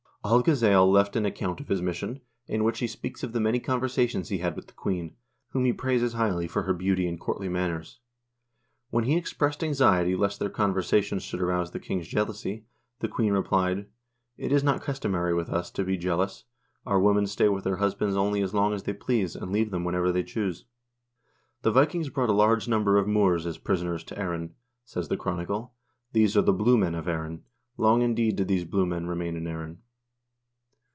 Alghazal 0.23 0.85
has 0.87 0.93
left 0.93 1.15
an 1.15 1.25
account 1.25 1.59
of 1.59 1.67
his 1.67 1.81
mission, 1.81 2.21
in 2.45 2.63
which 2.63 2.77
he 2.77 2.85
speaks 2.85 3.23
of 3.23 3.33
the 3.33 3.39
many 3.39 3.59
conversations 3.59 4.29
he 4.29 4.37
had 4.37 4.55
with 4.55 4.67
the 4.67 4.73
queen, 4.73 5.15
whom 5.49 5.65
he 5.65 5.73
praises 5.73 6.13
highly 6.13 6.47
for 6.47 6.61
her 6.61 6.73
beauty 6.75 7.07
and 7.07 7.19
courtly 7.19 7.49
manners. 7.49 7.99
When 8.91 9.05
he 9.05 9.17
ex 9.17 9.33
pressed 9.33 9.63
anxiety 9.63 10.15
lest 10.15 10.37
their 10.39 10.51
conversations 10.51 11.23
should 11.23 11.41
arouse 11.41 11.71
the 11.71 11.79
king's 11.79 12.07
jealousy, 12.07 12.65
the 12.99 13.07
queen 13.07 13.33
replied:" 13.33 13.87
It 14.37 14.51
is 14.51 14.63
not 14.63 14.79
customary 14.83 15.33
with 15.33 15.49
us 15.49 15.71
to 15.71 15.83
be 15.83 15.97
jeal 15.97 16.21
ous. 16.21 16.43
Our 16.85 16.99
women 16.99 17.25
stay 17.25 17.49
with 17.49 17.63
their 17.63 17.77
husbands 17.77 18.15
only 18.15 18.43
as 18.43 18.53
long 18.53 18.73
as 18.75 18.83
they 18.83 18.93
please, 18.93 19.35
and 19.35 19.51
leave 19.51 19.71
them 19.71 19.83
whenever 19.83 20.11
they 20.11 20.23
choose." 20.23 20.65
"The 21.63 21.71
Vikings 21.71 22.09
brought 22.09 22.29
a 22.29 22.33
large 22.33 22.67
number 22.67 22.97
of 22.99 23.07
Moors 23.07 23.47
as 23.47 23.57
prisoners 23.57 24.03
to 24.03 24.19
Erin," 24.19 24.53
says 24.85 25.07
the 25.07 25.17
chronicle; 25.17 25.73
"these 26.13 26.37
are 26.37 26.43
the 26.43 26.53
blue 26.53 26.77
men 26.77 26.93
in 26.93 27.07
Erin... 27.09 27.41
long 27.75 28.03
indeed 28.03 28.35
did 28.35 28.47
these 28.47 28.65
blue 28.65 28.85
men 28.85 29.07
remain 29.07 29.35
in 29.35 29.47
Erin." 29.47 29.79